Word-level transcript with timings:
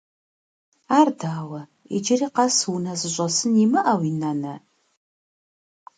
Ар 0.97 1.07
дауэ, 1.19 1.61
иджыри 1.95 2.27
къэс 2.35 2.57
унэ 2.73 2.93
зыщӏэсын 2.99 3.53
имыӏэуи, 3.63 4.11
нанэ? 4.21 4.53